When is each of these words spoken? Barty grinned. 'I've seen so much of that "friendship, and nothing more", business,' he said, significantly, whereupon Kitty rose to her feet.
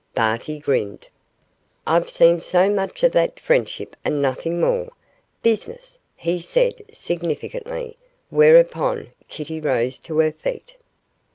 Barty 0.15 0.57
grinned. 0.57 1.09
'I've 1.85 2.09
seen 2.09 2.39
so 2.39 2.71
much 2.71 3.03
of 3.03 3.11
that 3.11 3.39
"friendship, 3.39 3.95
and 4.03 4.19
nothing 4.19 4.59
more", 4.59 4.89
business,' 5.43 5.99
he 6.15 6.39
said, 6.39 6.83
significantly, 6.91 7.95
whereupon 8.31 9.11
Kitty 9.27 9.59
rose 9.59 9.99
to 9.99 10.17
her 10.17 10.31
feet. 10.31 10.75